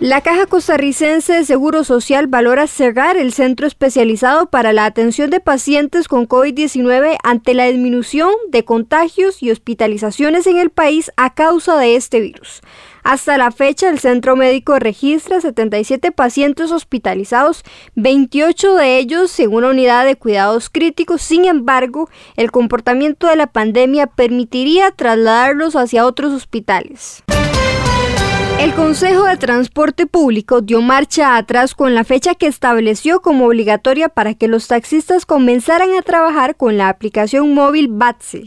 La 0.00 0.20
Caja 0.20 0.44
Costarricense 0.44 1.32
de 1.32 1.44
Seguro 1.46 1.82
Social 1.82 2.26
valora 2.26 2.66
cerrar 2.66 3.16
el 3.16 3.32
centro 3.32 3.66
especializado 3.66 4.50
para 4.50 4.74
la 4.74 4.84
atención 4.84 5.30
de 5.30 5.40
pacientes 5.40 6.06
con 6.06 6.28
COVID-19 6.28 7.16
ante 7.24 7.54
la 7.54 7.64
disminución 7.64 8.30
de 8.50 8.62
contagios 8.62 9.42
y 9.42 9.50
hospitalizaciones 9.50 10.46
en 10.46 10.58
el 10.58 10.68
país 10.68 11.10
a 11.16 11.32
causa 11.32 11.78
de 11.78 11.96
este 11.96 12.20
virus. 12.20 12.60
Hasta 13.04 13.38
la 13.38 13.50
fecha, 13.50 13.88
el 13.88 13.98
centro 13.98 14.36
médico 14.36 14.78
registra 14.78 15.40
77 15.40 16.12
pacientes 16.12 16.72
hospitalizados, 16.72 17.62
28 17.94 18.74
de 18.74 18.98
ellos 18.98 19.40
en 19.40 19.54
una 19.54 19.70
unidad 19.70 20.04
de 20.04 20.16
cuidados 20.16 20.68
críticos. 20.68 21.22
Sin 21.22 21.46
embargo, 21.46 22.10
el 22.36 22.50
comportamiento 22.50 23.28
de 23.28 23.36
la 23.36 23.46
pandemia 23.46 24.08
permitiría 24.08 24.90
trasladarlos 24.90 25.74
hacia 25.74 26.04
otros 26.04 26.34
hospitales. 26.34 27.22
El 28.58 28.72
Consejo 28.72 29.24
de 29.24 29.36
Transporte 29.36 30.06
Público 30.06 30.62
dio 30.62 30.80
marcha 30.80 31.36
atrás 31.36 31.74
con 31.74 31.94
la 31.94 32.04
fecha 32.04 32.34
que 32.34 32.46
estableció 32.46 33.20
como 33.20 33.46
obligatoria 33.46 34.08
para 34.08 34.32
que 34.32 34.48
los 34.48 34.66
taxistas 34.66 35.26
comenzaran 35.26 35.90
a 35.92 36.00
trabajar 36.00 36.56
con 36.56 36.78
la 36.78 36.88
aplicación 36.88 37.52
móvil 37.52 37.88
BATSE. 37.88 38.46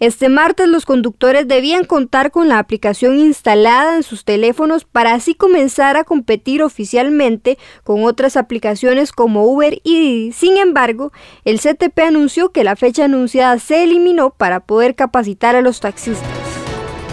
Este 0.00 0.28
martes 0.28 0.68
los 0.68 0.84
conductores 0.84 1.46
debían 1.46 1.84
contar 1.84 2.32
con 2.32 2.48
la 2.48 2.58
aplicación 2.58 3.18
instalada 3.20 3.94
en 3.94 4.02
sus 4.02 4.24
teléfonos 4.24 4.84
para 4.84 5.14
así 5.14 5.36
comenzar 5.36 5.96
a 5.96 6.02
competir 6.02 6.60
oficialmente 6.60 7.56
con 7.84 8.02
otras 8.02 8.36
aplicaciones 8.36 9.12
como 9.12 9.44
Uber 9.44 9.80
y 9.84 10.00
Didi. 10.00 10.32
Sin 10.32 10.56
embargo, 10.56 11.12
el 11.44 11.60
CTP 11.60 12.00
anunció 12.00 12.50
que 12.50 12.64
la 12.64 12.74
fecha 12.74 13.04
anunciada 13.04 13.60
se 13.60 13.84
eliminó 13.84 14.30
para 14.30 14.58
poder 14.58 14.96
capacitar 14.96 15.54
a 15.54 15.62
los 15.62 15.78
taxistas. 15.78 16.45